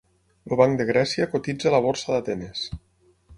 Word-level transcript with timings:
El 0.53 0.57
Banc 0.61 0.79
de 0.79 0.87
Grècia 0.87 1.27
cotitza 1.35 1.69
a 1.73 1.75
la 1.75 1.83
Borsa 1.87 2.15
d'Atenes. 2.17 2.65